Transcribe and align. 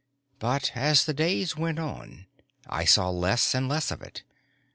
But 0.39 0.71
as 0.73 1.05
the 1.05 1.13
days 1.13 1.55
went 1.55 1.77
on, 1.77 2.25
I 2.67 2.85
saw 2.85 3.11
less 3.11 3.53
and 3.53 3.69
less 3.69 3.91
of 3.91 4.01
it. 4.01 4.23